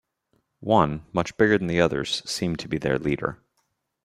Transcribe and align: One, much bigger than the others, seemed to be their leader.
One, 0.61 1.05
much 1.13 1.37
bigger 1.37 1.59
than 1.59 1.67
the 1.67 1.79
others, 1.79 2.23
seemed 2.27 2.57
to 2.61 2.67
be 2.67 2.79
their 2.79 2.97
leader. 2.97 3.37